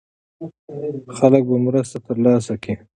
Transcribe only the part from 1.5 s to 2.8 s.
مرسته ترلاسه کړي.